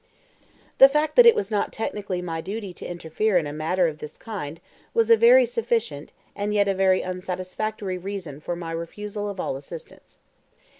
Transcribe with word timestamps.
The 0.79 0.89
fact 0.89 1.15
that 1.15 1.27
it 1.27 1.35
was 1.35 1.51
not 1.51 1.71
technically 1.71 2.23
my 2.23 2.41
duty 2.41 2.73
to 2.73 2.87
interfere 2.87 3.37
in 3.37 3.45
a 3.45 3.53
matter 3.53 3.87
of 3.87 3.99
this 3.99 4.17
kind 4.17 4.59
was 4.95 5.11
a 5.11 5.15
very 5.15 5.45
sufficient, 5.45 6.11
and 6.35 6.55
yet 6.55 6.67
a 6.67 6.73
very 6.73 7.03
unsatisfactory, 7.03 7.99
reason 7.99 8.39
for 8.39 8.55
my 8.55 8.71
refusal 8.71 9.29
of 9.29 9.39
all 9.39 9.55
assistance. 9.55 10.17